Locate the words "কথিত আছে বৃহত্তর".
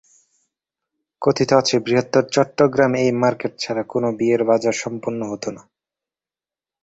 1.21-2.23